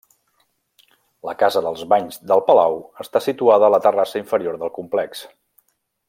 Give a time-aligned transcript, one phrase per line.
[1.29, 5.23] La casa dels banys del palau està situada a la terrassa inferior del complex.